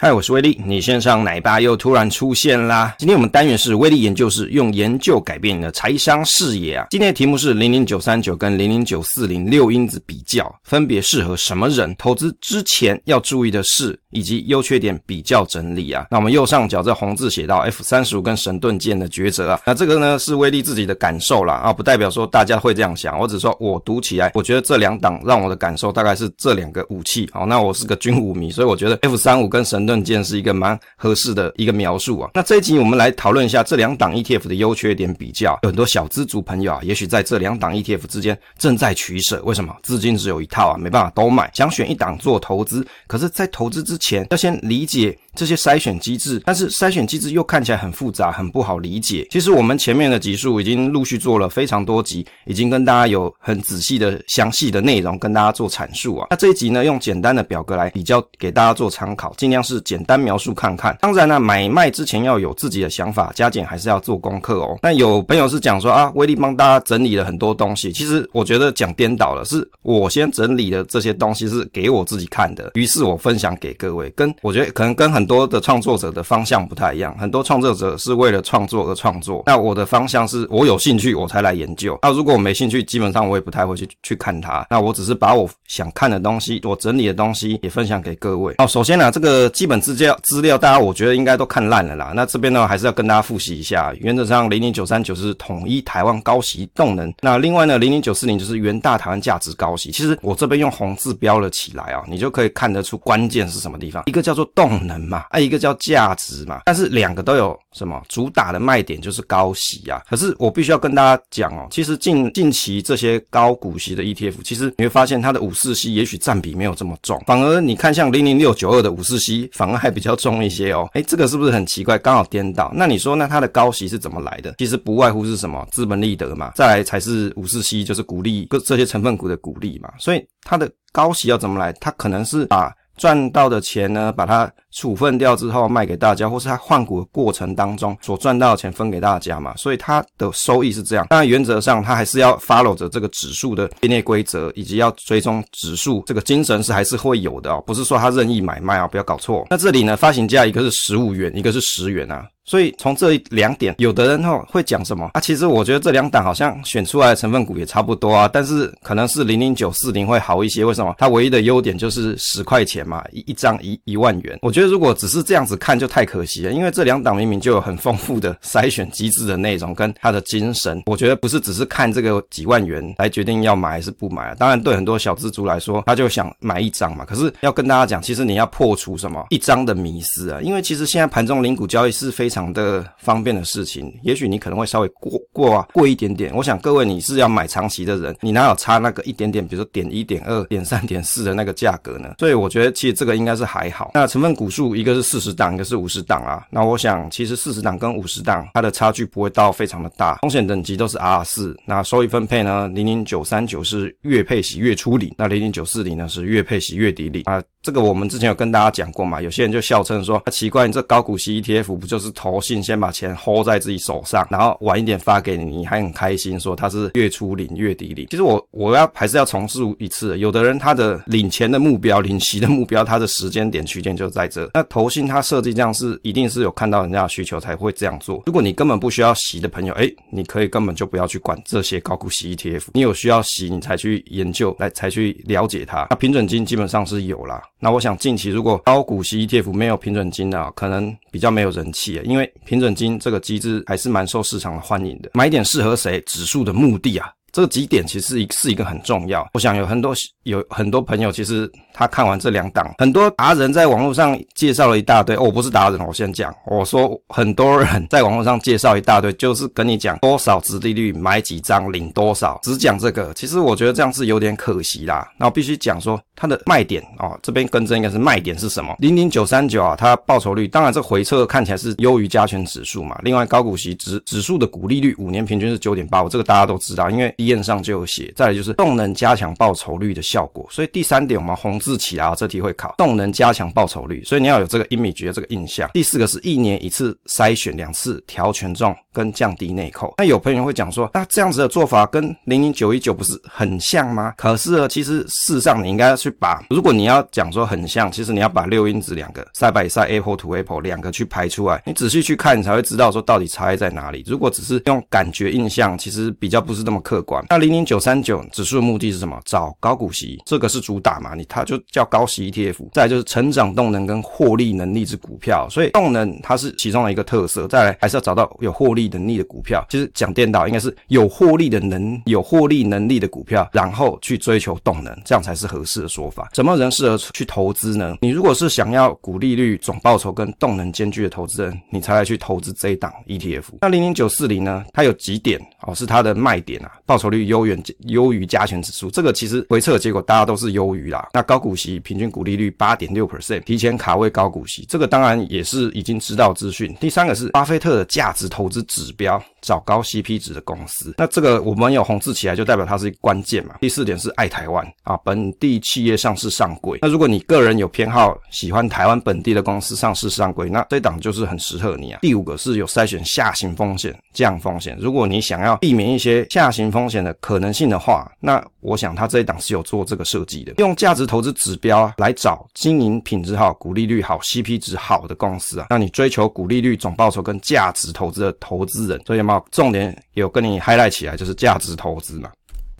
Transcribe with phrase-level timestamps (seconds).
[0.00, 2.96] 嗨，我是威利，你线上奶爸又突然出现啦！
[2.98, 6.86] 今天我们单元是威力研究室，用研究改变你的财商视野啊！
[6.90, 11.94] 今天的题目是零零九三九跟零零九四零六因子比较，分别适合什么人？
[11.96, 16.06] 投资之前要注意的是，以及优缺点比较整理啊！
[16.10, 19.60] 那我们右上角这红字写到 F 三十五跟神盾舰的抉择啊！
[19.66, 27.28] 那这个呢是威力自己的感受啦啊，不代表说大家会这样想，我只说我读起来，我觉得这两档让我的感受大概是这两个武器。
[27.32, 32.30] 好，那我是个军武迷，所以我觉得 F 三五跟神盾舰是一个蛮合适的一个描述啊。
[32.34, 35.58] 那这一集我们来讨论一下这两档 ETF 的优缺点比较。
[35.62, 39.42] 有很多小资族朋友啊，也许在这两档 ETF 之间正在取舍。
[39.44, 39.74] 为什么？
[39.82, 42.86] 资金只有一套啊，没办法都买，想选一档做投资。
[43.06, 49.26] 可是，在投资之前要先理解这些筛选机制，但是筛选机制又看起来很复杂，很不好理解。
[49.30, 56.26] 其实我们前面的集数已经陆续做了非常多集，已经跟大家有很仔细的、详细的内容跟大家做阐述啊。
[56.30, 60.94] 那这一集呢，用简单的表格来比较，给大家做参考，尽量是简单描述看看。
[61.00, 64.78] 当然呢，买卖之前要有自己的想法，加减还是要做功课哦。
[64.82, 73.93] 那有朋友是讲说啊，威力帮大家整理了很多东西，其实我觉得讲颠倒了，是我先整理的这些东西是给我自己看的，于是我分享给各。
[74.16, 79.42] 跟我觉得可能跟很多的创作者的方向不太一样，很多创作者是为了创作而创作。
[79.46, 81.98] 那我的方向是我有兴趣我才来研究。
[82.02, 84.66] 那如果我没兴趣，基本上我也不太会去去看它。
[84.70, 88.54] 那我只是把我想看的东西，我整理的东西也分享给各位。
[88.58, 92.12] 哦，首先呢，这个基本资料资料大家我觉得应该都看烂了啦。
[92.14, 93.92] 那这边呢，还是要跟大家复习一下。
[94.00, 97.12] 原则上，零零九三九是统一台湾高息动能。
[97.20, 99.90] 那另外呢，零零九四零就是元大台湾价值高息。
[99.90, 104.02] 其实我这边用红字标了起来啊，你就可以看得出关键是什么地方。
[104.06, 105.24] 一个叫做动能嘛。
[105.30, 110.02] 啊，一个叫价值嘛，但是两个都有什么主打的卖点就是高息啊。
[110.08, 120.88] 可是我必须要跟大家讲哦，其实近近期这些高股息的 ETF，其实你会发现它的五四 C 也许占比没有这么重，反而你看像零零六九二的五四 C 反而还比较重一些哦。
[120.94, 121.98] 诶，这个是不是很奇怪？
[121.98, 122.72] 刚好颠倒。
[122.74, 124.54] 那你说那它的高息是怎么来的？
[124.58, 129.92] 其实不外乎是什么资本利得嘛，再来才是五四 C 就是股利，各这些成分股的股利嘛。
[129.98, 131.72] 所以它的高息要怎么来？
[131.74, 141.06] 它可能是把赚到的钱呢，把它处分掉之后卖给大家，或是他换股的过程当中所赚到的钱分给大家嘛，所以它的收益是这样。
[141.08, 149.46] 当然原则上他还是要 follow 着这个指数的业内规则，以及要追踪指数这个精神是还是会有的哦，不是说他任意买卖啊，不要搞错。
[149.48, 152.26] 那这里呢，发行价一个是十五元，一个是十元啊。
[152.46, 155.20] 所以从这两点，有的人哈会讲什么啊？
[155.20, 160.62] 其实我觉得这两档好像选出来的成分股也差不多啊，但是可能是零零九四零会好一些。
[160.62, 160.94] 为什么？
[160.98, 164.38] 它唯一的优点就是十块钱嘛，一一张一一万元。
[164.42, 170.82] 我觉得如果只是这样子看就太可惜了，因为这两档明明就有很丰富的筛选机制的内容跟它的精神。
[170.86, 174.34] 我觉得不是只是看这个几万元来决定要买还是不买啊。
[174.38, 177.06] 当然对很多小资族来说，他就想买一张嘛。
[177.06, 182.34] 可是要跟大家讲，其实你要破除什么一张的迷思啊，因为其实现在盘中零股交易是非常。
[182.34, 186.34] 非常的方便的事情，也许你可能会稍微过过啊贵一点点。
[186.34, 192.14] 我想各位你是要买长期的人，你哪有差那个一点点，比如说点一点二点三点四的那个价格呢？
[192.18, 193.92] 所以我觉得其实这个应该是还好。
[193.94, 196.46] 那成分股数一个是四十档，一个是五十档啊。
[196.50, 201.56] 那我想其实四十档跟五十档它的差距不会到非常的大，风险等级都是 R 四。
[201.66, 202.68] 那收益分配呢？
[202.68, 207.42] 零零九三九是月配息月初领，那零零九四零呢是月配息月底领啊。
[207.64, 218.06] 这个我们之前有跟大家讲过嘛，有些人就笑称说，啊，奇怪，你这高股息 ETF 不就是投信先把钱 hold 在自己手上，然后晚一点发给你，你还很开心说它是月初领月底领。
[218.10, 224.50] 其实我我要还是要重述一次，有的人他的领钱的目标、领息的目标，他的时间点区间就在这。
[224.52, 228.22] 那投信他设计这样是一定是有看到人家的需求才会这样做。
[228.26, 232.64] 如果你根本不需要息的朋友，诶，你可以根本就不要去管这些高股息 ETF。
[232.74, 235.86] 你有需要息，你才去研究来才去了解它。
[235.88, 237.42] 那平准金基本上是有啦。
[237.64, 245.12] 那我想近期如果高股息 ETF 没有平准金的，可能比较没有人气，因为平准金这个机制还是蛮受市场的欢迎的。
[245.14, 245.98] 买点适合谁？
[246.02, 247.10] 指数的目的啊。
[247.34, 249.28] 这几点其实是一个很重要。
[249.32, 255.16] 我想有很多有很多朋友，其实他看完这两档，很多达人在网络上介绍了一大堆。
[255.16, 263.12] 哦，我不是达人，我先讲，我说很多人在网络上介绍一大堆，就是跟你讲多少值利率买几张领多少，只讲这个。
[263.14, 265.10] 其实我觉得这样是有点可惜啦。
[265.18, 268.72] 那我必须讲说它的卖点哦，这边更正应该是卖点是什么？
[268.78, 272.96] 零零九三九啊，它报酬率当然这回撤看起来是优于加权指数嘛。
[273.02, 277.12] 另外高股息指指数的股利率五年平均是九点八五，这个大家都知道，因为。
[277.26, 282.74] 验上就有写，再来就是动能加强报酬率的效果，所以第三点我们红字起来啊，这题会考。
[282.78, 285.70] 动能加强报酬率，所以你要有这个 image 的这个印象。
[285.72, 289.92] 第四个是一年一次筛选两次调权重跟降低内扣。
[289.98, 294.14] 那有朋友会讲说，那这样子的做法跟零零九一九不是很像吗？
[294.16, 304.04] 可是呢，其实事实上你应该要去把，如果你要讲说很像，其实你要把六因子两个 side by side apple to apple 两个去排出来，你仔细去看，你才会知道说到底差异在哪里。
[304.06, 307.24] 如果只是用感觉印象，其实比较不是那么客观。
[307.28, 309.20] 那零零九三九指数的目的是什么？
[309.24, 311.14] 找高股息，这个是主打嘛？
[311.14, 312.68] 你它就叫高息 ETF。
[312.72, 317.48] 再来就是成长动能跟获利能力之股票，所以动能它是其中的一个特色。
[317.48, 319.64] 再来还是要找到有获利能力的股票。
[319.68, 326.30] 其实讲电脑，应该是有获利的能有获利能力的股票，然后去追求动能，这样才是合适的说法。
[326.34, 327.96] 什么人适合去投资呢？
[328.00, 333.44] 你如果是想要股利率、总报酬跟动能兼具的投资人，你才来去投资这一档 ETF。
[333.60, 334.64] 那零零九四零呢？
[334.72, 338.90] 它有几点哦，是它的卖点啊，报酬率优远优于加权指数。
[338.90, 341.08] 这个其实回测结果大家都是优于啦。
[341.12, 346.74] 那高股息，平均股利率八点六 percent，提前卡位高股息，这个当然也是已经知道资讯。
[346.80, 349.22] 第三个是巴菲特的价值投资指标。
[349.44, 353.56] 找高 CP 值的公司，那这个我们有红字起来，就代表它是一个关键嘛。
[353.60, 356.78] 第四点是爱台湾啊，本地企业上市上柜。
[356.80, 361.98] 那如果你个人有偏好，喜欢台湾本地的公司上市上柜，那这档就是很适合你啊。
[362.00, 364.78] 第五个是有筛选下行风险、降风险。
[364.80, 375.66] 如果你想要避免一些下行风险的可能性的话，那我想它这一档是有做这个设计的，用价值投资指标来找经营品质好、股利率好、CP 值好的公司啊。
[375.68, 379.42] 那你追求股利率、总报酬跟价值投资的投资人，所以嘛。
[379.50, 382.30] 重点有跟你 highlight 起来，就是价值投资嘛。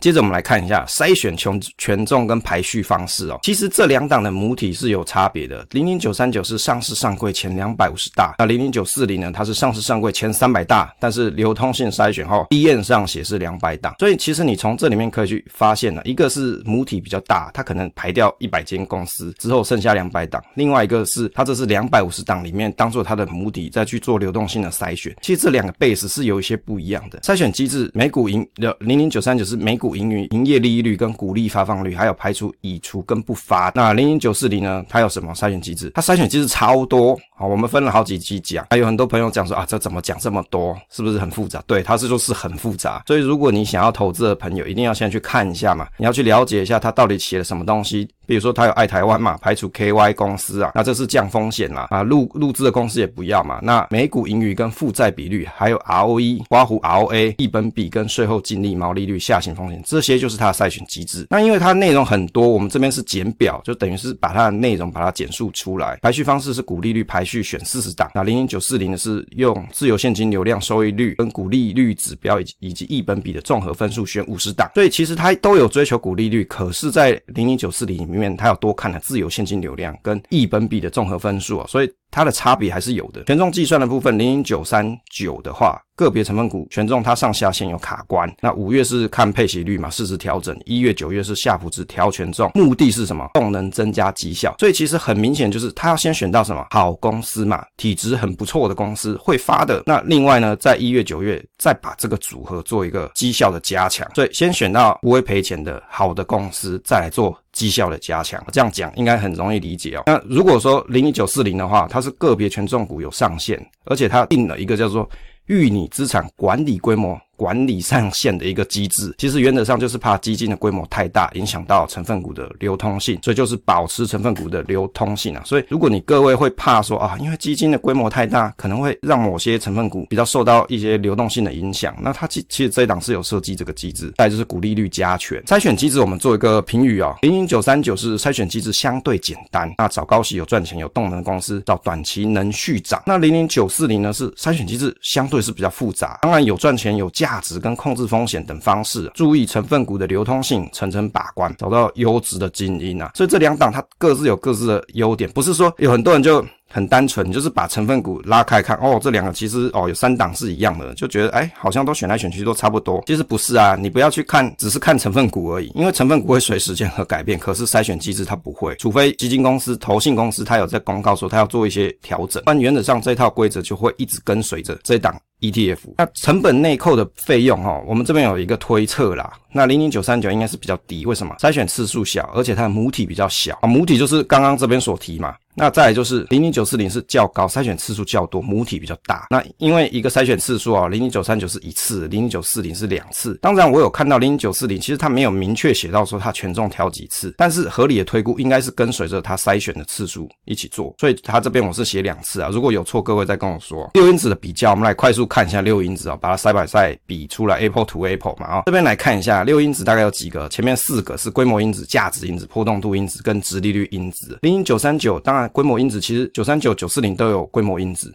[0.05, 3.39] 接着我们来看一下筛选权权重跟排序方式哦。
[3.41, 5.65] 其实这两档的母体是有差别的。
[5.71, 13.95] 零零九三九是上市上柜前两百五十大，那零零九四零呢，它是上市上柜前三百大，但是流通性筛选后，DM 上写是两百档。
[13.97, 25.15] 所以其实你从这里面可以去发现呢，一个是母体比较大，它可能排掉一百间公司之后剩下两百档；另外一个是它这是两百五十档里面当做它的母体再去做流动性的筛选。
[25.23, 33.71] 其实这两个 base 是有一些不一样的筛选机制，每股盈的零零九三九是每股营运、营业利率跟股利发放率，还有排除已除跟不发。
[33.75, 34.83] 那零零九四零呢？
[34.89, 35.91] 它有什么筛选机制？
[35.93, 37.17] 它筛选机制超多。
[37.37, 38.65] 好，我们分了好几期讲。
[38.69, 40.77] 还有很多朋友讲说啊，这怎么讲这么多？
[40.89, 41.61] 是不是很复杂？
[41.67, 43.03] 对，它是就是很复杂。
[43.07, 45.87] 所以如果你想要投资的朋友，一定要先去看一下嘛。
[45.97, 48.07] 你要去了解一下它到底写了什么东西。
[48.25, 51.87] 比如说它有爱台湾嘛，排除 KY 公司啊，那这是降风险啦。
[51.91, 53.59] 啊，入入资的公司也不要嘛。
[53.61, 60.15] 那每股盈余跟负债比率，还有 ROE、刮胡 ROA、益本比跟税后净利、毛利率、下行风险这些。
[60.15, 61.27] 就是它的筛选机制。
[61.29, 65.99] 那因为它内容很多，我们这边是简表，就等于是把它的内容把它简述出来。
[66.01, 74.71] 排序方式是股利率排序选四十档，那零零九四零的是用自由现金流量收益率跟股利率指标以及以及益本比的综合分数选五十档。
[74.73, 81.91] 所以其实它都有追求股利率，可是，在零零九四零里面，里面它有多看了自由现金流量跟一本比的综合分数啊，所以。
[82.11, 83.25] 它的差别还是有的。
[83.25, 88.33] 权重计算的部分，零零九三九的话，个别成分股权重它上下限有卡关。
[88.39, 93.29] 那五月是看配息率嘛，适时调整；一月、九月是下幅值调权重，目的是什么？
[93.33, 94.55] 动能增加绩效。
[94.59, 99.83] 所以其实很明显就是它要先选到什么好公司嘛，体质很不错的公司会发的。
[99.85, 104.09] 那另外呢，在一月、九月再把这个组合做一个绩效的加强。
[104.15, 107.37] 所以先选到不会赔钱的好的公司，再来做。
[107.55, 110.03] 绩效的加强，这样讲应该很容易理解哦。
[110.05, 115.09] 那如果说零一九四零的话，它是个别权重股有上限，而且它定了一个叫做
[115.45, 117.17] 预拟资产管理规模。
[117.35, 125.41] 管理上限的一个机制，其实原则上就是怕基金的规模太大，影响到成分股的流通性，所以就是保持成分股的流通性啊。
[125.45, 134.13] 所以如果你各位会怕说啊，因为基金的规模太大，可能会让某些成分股比较受到一些流动性的影响，那它其其实这一档是有设计这个机制。
[134.17, 143.03] 再就是股利率加权筛选机制，我们做一个评语啊，零零九三九是筛选机制相对简单，那找高息有赚钱有动能的公司，找短期能续涨。
[143.05, 147.24] 那零零九四零呢是筛选机制相对是比较复杂，当然有赚钱有价。
[147.25, 153.09] 价值跟控制风险等方式，注意成分股的流通性，层层把关，找到优质的精英啊！
[153.15, 156.45] 所以这两档它各自有各自的优点，不是说有很多人就。
[156.71, 163.01] 很单纯，就是把成分股拉开看，哦，这两个其实哦有三档是一样的，就觉得哎，好像都选来选去都差不多。
[163.05, 175.77] 其实不是啊，你不要去看，只是看成分股而已，因为成分股会随时间和改变，可是筛选机制它不会，除非基金公司、投信公司它有在公告说它要做一些调整，但原则上这套规则就会一直跟随着这档 ETF。
[175.97, 179.31] 那成本内扣的费用哈，我们这边有一个推测啦。
[179.55, 181.33] 那零零九三九应该是比较低，为什么？
[181.39, 185.33] 筛选次数小，而且它的母体比较小啊，母体就是刚刚这边所提嘛。
[185.57, 189.27] 那再来就是零零九四零是较高，筛选次数较多，母体比较大。
[189.29, 193.39] 那因为一个筛选次数啊，零零九三九是一次，零零九四零是两次。
[193.41, 200.93] 当然我有看到零零九四零，其实它没有明确写到说它权重挑几次，但是合理的推估应该是跟随着它筛选的次数一起做。
[200.99, 203.89] 所以它这边我是写两次啊，如果有错，各位再跟我说。
[203.93, 208.63] 六因子的比较，我们来快速看一下六因子啊，把它 side by side 比出来，Apple to Apple 嘛啊。
[208.65, 214.37] 这边来看一下六因子大概有几个，前面四个是规模因子、价值因子、波动度因子跟殖利率因子。
[214.41, 216.25] 零零九三九当然规模因子其实。
[216.33, 218.13] 九三九、九四零都有规模因子，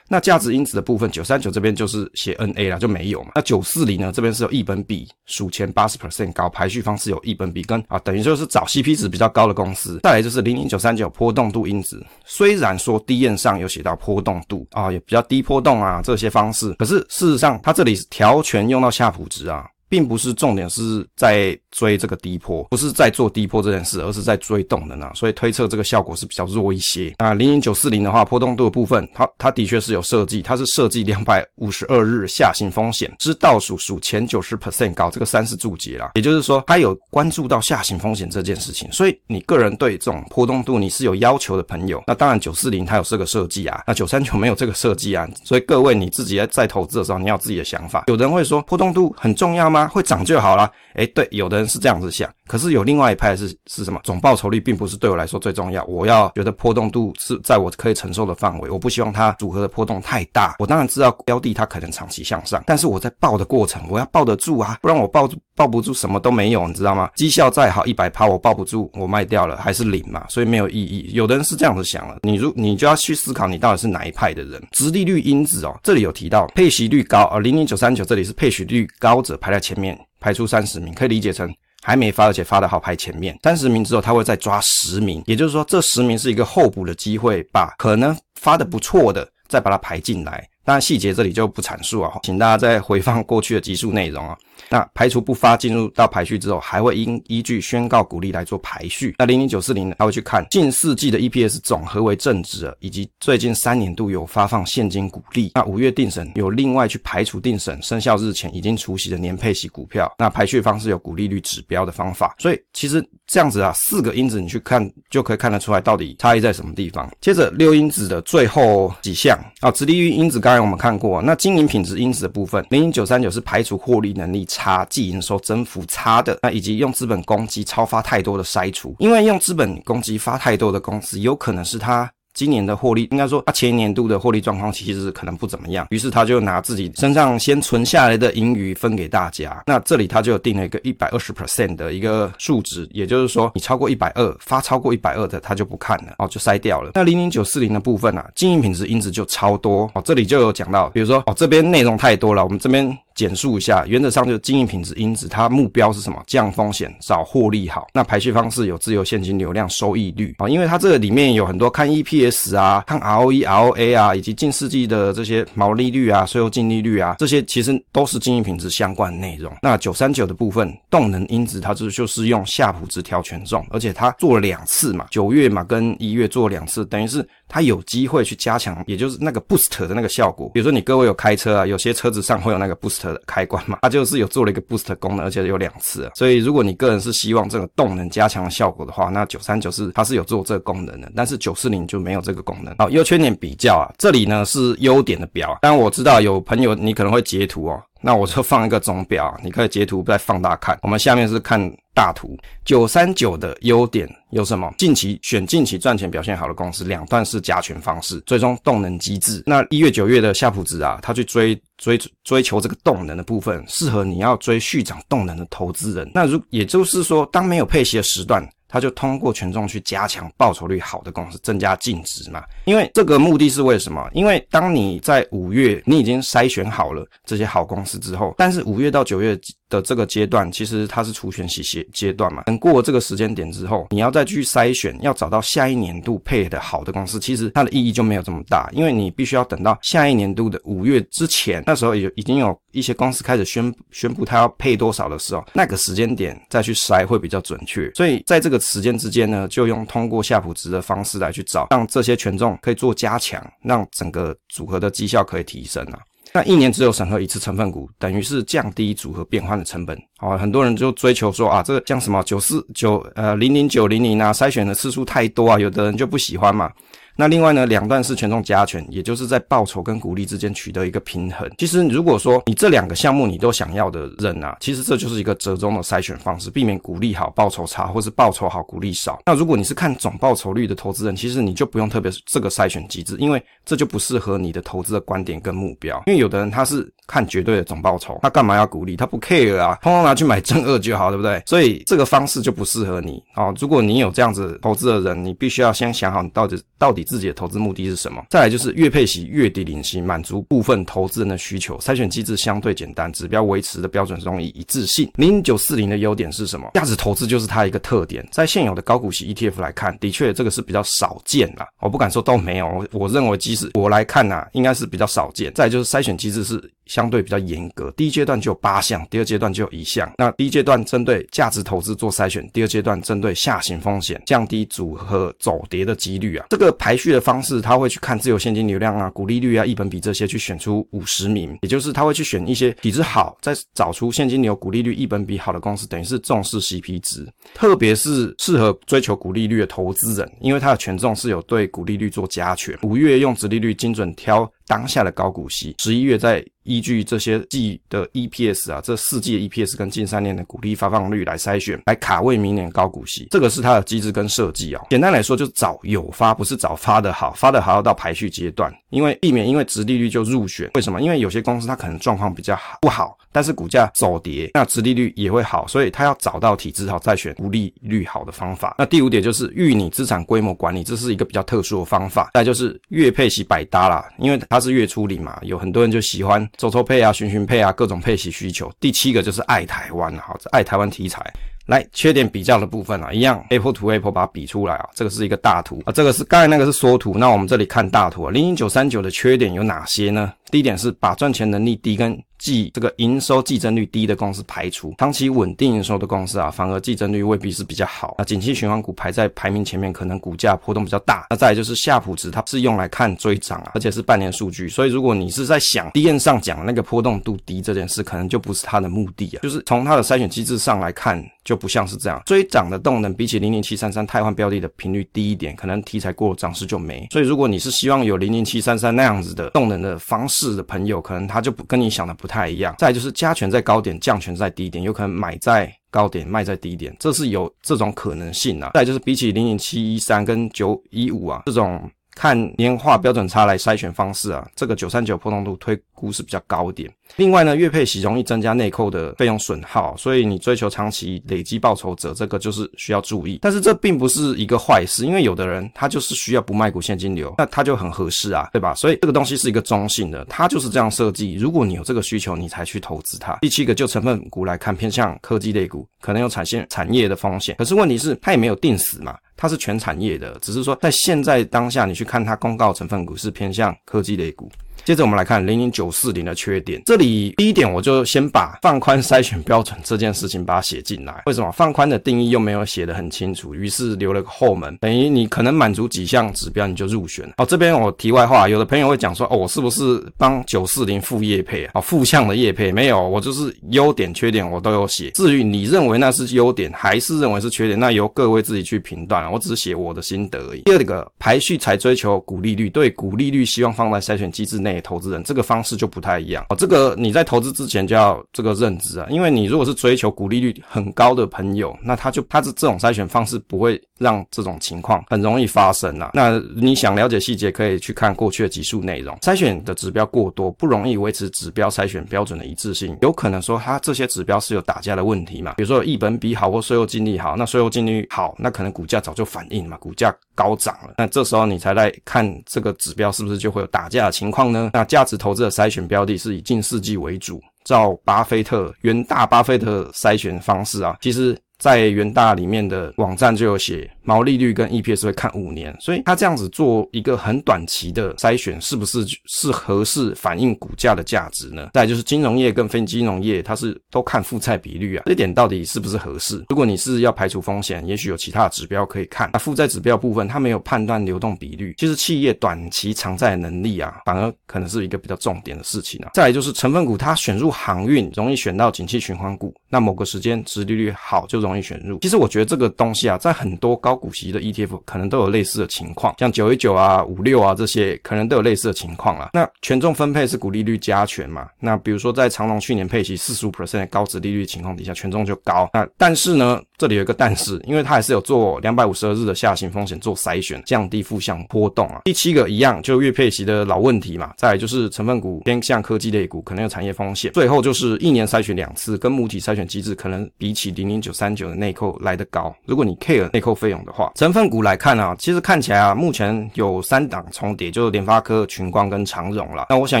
[0.08, 3.30] 那价值因子的部分，九三九这边就是写 NA 啦，就没有嘛。
[3.36, 10.00] 那九四零呢，这边是有一本比数前八十 percent 高，排序方式有一本比跟啊，等于就是找 CP 值比较高的公司。
[10.02, 19.64] 再来就是零零九三九波动度因子，虽然说 DM 上有写到波动度啊，也比较低波动啊这些方式，可是事实上它这里是调权用到夏普值啊。
[19.90, 27.12] 并不是重点是在追这个低坡，不是在做低坡这件事，而是在追动能啊，所以推测这个效果是比较弱一些。
[27.18, 38.90] 那零零九四零的话，波动度的部分，它它的确是有设计，它是设计两百五十二日下行风险之倒数数前九十 percent 高，这个三是注解啦，也就是说它有关注到下行风险这件事情。
[38.92, 48.04] 所以你个人对这种波动度你是有要求的朋友，那当然九四零它有这个设计啊，那九三九没有这个设计啊，所以各位你自己在投资的时候，你要自己的想法。
[48.06, 49.79] 有人会说波动度很重要吗？
[49.88, 54.00] 会涨就好了，哎，对，有的人是这样子想，可是有另外一派是是什么？
[54.04, 60.56] 总报酬率并不是对我来说最重要，我要觉得波动度是在我可以承受的范围，我不希望它组合的波动太大。
[60.58, 67.10] 我当然知道标的它可能长期向上，但是我在抱的过程，我要抱得住啊，不然我抱抱不住，什么都没有，你知道吗？
[67.16, 71.10] 绩效再好一百趴，我抱不住，我卖掉了还是零嘛，所以没有意义。
[71.12, 74.60] 有的人是这样子想了，你如你就要去思考你到底是哪一派的人。
[74.72, 79.98] 殖利率因子哦，这里有提到配息率高，而零零九三九这里是配息率高者排在前前面。
[80.22, 81.50] 排出三十名，可以理解成
[81.82, 83.34] 还没发，而且发的好排前面。
[83.42, 90.46] 三十名之后，他会再抓十名，也就是说，这十名是一个候补的机会，把可能发的不错的再把它排进来。
[90.64, 94.36] 当然细节这里就不阐述啊，请大家再回放过去的集数内容啊。
[94.68, 99.16] 那排除不发进入到排序之后，还会依依据宣告股利来做排序。
[99.18, 105.50] 那零零九四零呢，他会去看近四季的 EPS 总和为正值，以及最近三年度有发放现金股利。
[105.54, 110.12] 那五月定审有另外去排除定审生效日前已经除息的年配息股票。
[110.18, 112.36] 那排序方式有股利率指标的方法。
[112.38, 117.10] 所以其实这样子啊，四个因子你去看就可以看得出来到底差异在什么地方。
[117.20, 124.84] 接着六因子的最后几项啊，直利率因子刚当然我们看过，那经营品质因子的部分，零零九三九是排除获利能力差。
[124.90, 132.10] 即营收增幅差的，那以及用资本公积超发太多的筛除，因为用资本公积发太多的公司，有可能是他。
[132.34, 139.62] 今年的获利，应该说他前年度的获利状况其实可能不怎么样，于是他就拿自己身上先存下来的盈余分给大家。
[139.66, 146.92] 那这里他就定了一个一百二十 percent 的一个数值，也就是说你超过一百二发超过一百二的他就不看了哦，就筛掉了。
[146.94, 156.22] 那零零九四零的部分啊，经营品质因子就超多哦，这里就有讲到，比如说哦这边内容太多了，我们这边简述一下，原则上就是经营品质因子它目标是什么？
[156.26, 157.86] 降风险，找获利好。
[157.92, 162.56] 那排序方式有自由现金流量、收益率啊，因为它这个里面有很多看 EPS。
[162.56, 169.52] 啊，看 ROE、ROA 啊，以及近世纪的这些毛利率啊、税后净利率啊，这些其实都是经营品质相关内容。
[169.62, 180.48] 那九三九的部分，动能因子它就是就是用夏普值调权重，而且它做了两次嘛，九月嘛跟一月做两次，等于是它有机会去加强，也就是那个 boost 的那个效果。
[180.54, 186.10] 比如说你各位有开车啊，有些车子上会有那个 boost 的开关嘛，它就是有做了一个 boost 功能，而且有两次。
[186.14, 192.74] 所以如果你个人是希望这个动能加强的效果的话，那九三九是它是有做这个功能的，但是九四零就没有这个功能。
[192.78, 195.58] 好，优缺点比较啊，这里呢是优点的表。
[195.60, 200.78] 当然我知道有朋友你可能会截图哦，那我就放一个总表，你可以截图再放大看。
[200.82, 201.60] 我们下面是看
[201.94, 204.72] 大图，九三九的优点有什么？
[204.78, 209.42] 近期选近期赚钱表现好的公司，两段式加权方式，追踪动能机制。
[209.46, 216.10] 那一月九月的夏普值啊，他去追追追求这个动能的部分，适合你要追续涨动能的投资人。
[216.14, 218.46] 那如也就是说，当没有配息的时段。
[218.70, 222.44] 他就通过权重去加强报酬率好的公司，增加净值嘛。
[222.64, 224.08] 因为这个目的是为什么？
[224.12, 229.38] 因为当你在五月你已经筛选好了这些好公司之后，但是五月到九月
[229.70, 232.42] 的这个阶段，其实它是除权息阶阶段嘛。
[232.42, 247.90] 等过了这个时间点之后，你要再去筛选，要找到下一年度配的好的公司，其实它的意义就没有这么大，因为你必须要等到下一年度的五月之前，那时候也已经有一些公司开始宣宣布它要配多少的时候，那个时间点再去筛会比较准确。
[247.94, 256.00] 所以在这个时间之间呢，就用通过夏普值的方式来去找，让这些权重可以做加强，让整个组合的绩效可以提升啊。
[256.32, 260.00] 那一年只有审核一次成分股，等于是降低组合变换的成本。
[260.16, 266.70] 好，很多人就追求说啊，这个像什么九四九呃零零九零零啊，筛选的次数太多啊，有的人就不喜欢嘛。
[267.16, 271.50] 那另外呢，两段式权重加权，也就是在报酬跟股利之间取得一个平衡。
[271.58, 279.20] 其实如果说你这两个项目你都想要的人啊，其实这就是一个折中的筛选方式，避免股利好报酬差，或是报酬好股利少。
[279.26, 286.02] 那如果你是看总报酬率的投资人，其实你就不用特别这个筛选机制，因为这就不适合你的投资的观点跟目标。
[286.06, 288.96] 因为有的人他是看绝对的总报酬，他干嘛要股利？
[288.96, 291.42] 他不 care 啊，通通拿去买正二就好，对不对？
[291.46, 293.52] 所以这个方式就不适合你啊。
[293.58, 298.24] 如果你有这样子投资的人，你必须要先想好你到底到底自己的投资目的是什么？
[298.30, 301.78] 再来就是月配息、月底领息，满足部分投资人的需求。
[301.78, 305.10] 筛选机制相对简单，指标维持的标准容易一致性。
[305.16, 306.70] 零九四零的优点是什么？
[306.74, 308.26] 价值投资就是它一个特点。
[308.30, 311.66] 在现有的高股息 ETF 来看，的确这个是比较少见啦。
[311.80, 315.52] 我不敢说都没有，我认为即使我来看呐、应该是比较少见。
[315.54, 320.12] 再就是筛选机制是相对比较严格，第一阶段就有八项，第二阶段就有一项。
[320.18, 326.46] 那第一阶段针对价值投资做筛选，第二阶段针对下行风险，降低组合走跌的几率啊。
[326.50, 354.82] 这个排序的方式，他会去看自由现金流量啊、股利率啊、一本比这些，去选出五十名，也就是他会去选一些体质好，再找出现金流、股利率、一本比好的公司，等于是重视 CP 值，特别是适合追求股利率的投资人，因为它的权重是有对股利率做加权，五月用值利率精准挑当下的高股息，十一月再依据这些季的 EPS 啊，这四季的 EPS 跟近三年的股利发放率来筛选，来卡位明年高股息，这个是它的机制跟设计啊。
[354.90, 360.70] 简单来说，就是找有发，不是找发的好，发的好要到排序阶段，因为避免因为值利率就入选。
[360.74, 361.00] 为什么？
[361.00, 368.74] 因为有些公司它可能状况比较好不好，但是股价走跌，那殖利率也会好，所以它要找到体质好再选股利率好的方法。
[368.78, 372.30] 那第五点就是预拟资产规模管理，这是一个比较特殊的方法。
[372.34, 378.70] 再就是月配息百搭啦，因为它是月初领嘛，有很多人就喜欢周周配啊、循循配啊，各种配息需求。
[378.80, 381.24] 第七个就是爱台湾，好，爱台湾题材。
[381.66, 390.32] 来，缺点比较的部分啊，一样 Apple to Apple 把它比出来啊，这个是一个大图啊，这个是刚才那个是缩图，那我们这里看大图啊，零零九三九的缺点有哪些呢？
[390.50, 398.14] 第一点是把赚钱能力低跟季这个营收计增率低的公司排除，长期稳定营收的公司啊，反而计增率未必是比较好。
[398.18, 401.26] 那景气循环股排在排名前面，可能股价波动比较大。
[401.28, 409.40] 那再就是夏普值，它是用来看追涨啊，而且是半年数据，所以如果你是在想 D N 上讲那个波动度低这件事，可能就不是它的目的啊。
[409.42, 412.22] 就是从它的筛选机制上来看，就不像是这样。
[412.24, 417.06] 追涨的动能比起零零七三三汰换标的的频率低一点，可能题材过了涨势就没。
[417.10, 420.39] 所以如果你是希望有零零七三三那样子的动能的方式。
[420.40, 422.74] 市的朋友，可能他就不跟你想的不太一样。
[422.78, 428.70] 再就是加权在高点，降权在低点，有可能买在高点，卖在低点，这是有这种可能性啊。
[428.74, 431.90] 再就是比起零点七一三跟九一五啊这种。
[432.14, 436.90] 看年化标准差来筛选方式啊，这个九三九波动度推估是比较高点。
[437.16, 443.38] 另外呢，月配息容易增加内扣的费用损耗，所以你追求长期累积报酬者，这个就是需要注意。
[443.42, 448.74] 但是这并不是一个坏事，因为有的人他就是需要不卖股现金流，那他就很合适啊，对吧？
[448.74, 451.34] 所以这个东西是一个中性的，它就是这样设计。
[451.34, 453.38] 如果你有这个需求，你才去投资它。
[453.40, 457.56] 第七个就成分股来看，偏向科技类股，可能有产线产业的风险。
[457.56, 459.16] 可是问题是，它也没有定死嘛。
[459.40, 464.52] 它是全产业的，只是说在现在当下，你去看它公告成分股是偏向科技类股。
[464.84, 466.82] 接着我们来看零零九四零的缺点。
[466.86, 471.22] 这里第一点，我就先把放宽筛选标准这件事情把它写进来。
[471.26, 473.54] 为什么放宽的定义又没有写得很清楚？
[473.54, 477.30] 于是留了个后门，等于你可能满足几项指标你就入选。
[477.36, 481.72] 哦，这边我题外话，有的朋友会讲说，哦，我是不是帮九四零副业配啊？
[481.74, 485.10] 哦，副项的业配没有，我就是优点缺点我都有写。
[485.10, 489.30] 至于你认为那是优点还是认为是缺点，那由各位自己去评断。
[489.30, 490.62] 我只写我的心得而已。
[490.62, 494.69] 第二个排序才追求股利率，对股利率希望放在筛选机制内。
[494.82, 506.10] 投资人这个方式就不太一样哦，这个你在投资之前就要这个认知啊，因为你如果是追求股利率很高的朋友，那他就他是这种筛选方式不会让这种情况很容易发生啊。
[506.12, 509.16] 那你想了解细节，可以去看过去的集数内容。
[509.22, 515.54] 筛选的指标过多，不容易维持指标筛选标准的一致性，有可能说它这些指标是有打架的问题嘛？
[515.54, 524.70] 比如说有益本比好或税后净利好，那税后净利好，那可能股价早就反应嘛，股价高涨了，那这时候你才来看这个指标是不是就会有打架的情况呢？
[524.72, 541.70] 那价值投资的筛选标的是以近世纪为主，照巴菲特元大巴菲特筛选方式啊，其实在元大里面的网站就有写毛利率跟 EPS 会看五年，所以他这样子做一个很短期的筛选，是不是是合适反映股价的价值呢？
[541.74, 546.44] 再就是金融业跟非金融业，它是都看负债比率啊，这点到底是不是合适？
[546.48, 549.30] 如果你是要排除风险，也许有其他的指标可以看。
[549.32, 556.10] 那负债指标部分，它没有判断流动比率，其实企业短期偿债能力啊，反而可能是一个比较重点的事情啊。
[556.14, 562.00] 再来就是成分股，它选入航运容易选到景气循环股，那某个时间殖利率好就容易选入。
[562.00, 569.30] 其实我觉得这个东西啊，在很多高股息的 ETF 可能都有类似的情况，像九一九啊、五六啊这些，可能都有类似的情况啊。
[569.32, 571.46] 那权重分配是股利率加权嘛？
[571.60, 575.68] 那比如说在长隆去年配息四十五 percent 的高值利率情况底下，权重就高。
[575.72, 582.00] 那但是呢，这里有一个但是，因为它还是有做两百五十二日的下行风险做筛选，降低负向波动啊。
[582.04, 584.32] 第七个一样，就月配息的老问题嘛。
[584.36, 587.32] 再就是成分股偏向科技类股，可能有产业风险。
[587.32, 592.54] 最后就是一年筛选两次，跟母体筛选机制可能比起零零九三九的内扣来得高。
[592.64, 599.66] 如果你 care 内扣费用的话，成分股来看啊，其实看起来啊，目前有三档重叠，就是联发科、群光跟长荣啦。
[599.70, 600.00] 那我想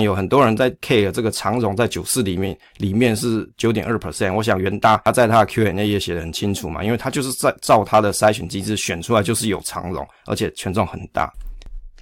[0.00, 4.32] 有很多人在 care 这个长荣在九四里面，里面是九点二 percent。
[4.34, 11.32] 我想元大他在他的 Q&A 也写得很清楚嘛，因为他就是在照他的筛选机制选出来，就是有长荣，而且权重很大。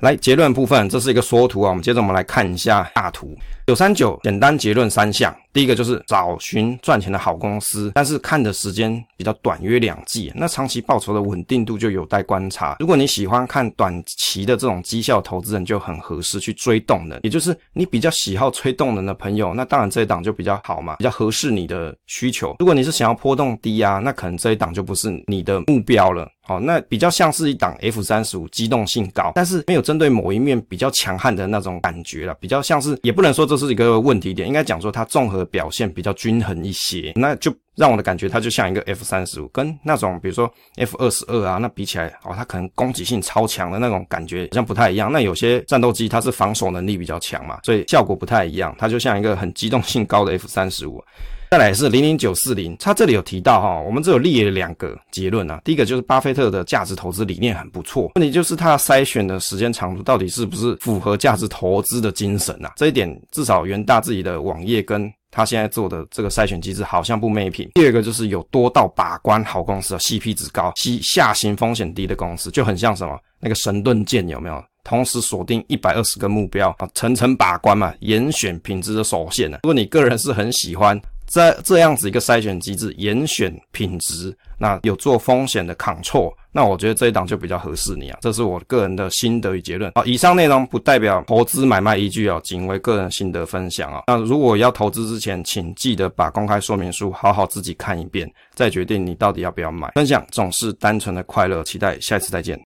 [0.01, 3.37] 来结论部分，这是一个缩图啊，我们接着我们来看一下大图。
[3.69, 12.77] 九三九简单结论三项，第一个就是找寻赚钱的好公司，但是看的时间比较短，约两季，那长期报酬的稳定度就有待观察。
[12.81, 22.57] 如果你喜欢看短期的这种绩效投资人，就很合适去追动能，也就是你比较喜好追动能的朋友，那当然这一档就比较好嘛，比较合适你的需求。
[22.61, 26.27] 如果你是想要波动低啊，那可能这一档就不是你的目标了。
[26.41, 45.13] 好，那比较像是一档 F 三十五，机动性高，但是没有针对某一面比较强悍的那种感觉了，比较像是，也不能说这是一个问题点，应该讲说它综合表现比较均衡一些，那就让我的感觉它就像一个 F 三十五，跟那种比如说 F 二十二啊，那比起来哦，它可能攻击性超强的那种感觉好像不太一样。
[45.13, 51.03] 那有些战斗机它是防守能力比较强嘛，所以效果不太一样，它就像一个很机动性高的 F 三十五。
[51.51, 55.59] 再来是零零九四零，他这里有提到哈，我们这有列了两个结论啊。
[55.65, 62.75] 第一个就是巴菲特的价值投资理念很不错，问题就是他筛选的时间长度到底是不是符合价值投资的精神啊？
[62.77, 67.71] 这一点至少元大自己的网页跟他现在做的这个筛选机制好像不没品。
[67.73, 74.63] 第二个就是有多到把关好公司啊，CP 值高、下下行风险低的公司，就很像什么那个神盾舰有没有？
[74.85, 79.61] 同时锁定一百二十个目标啊，层层把关嘛，严选品质的首选啊。
[79.63, 81.01] 如果你个人是很喜欢。
[81.29, 88.19] 在这样子一个筛选机制，严选品质，那有做风险的 Ctrl 那我觉得这一档就比较合适你啊。
[88.23, 89.93] 这是我个人的心得与结论。
[89.95, 94.05] 好，以上内容不代表投资买卖依据啊，仅为个人心得分享啊。
[94.07, 99.93] 那如果要投资之前，请记得把公开说明书好好自己看一遍，再决定你到底要不要买。
[99.95, 102.59] 分享总是单纯的快乐，期待下一次再见。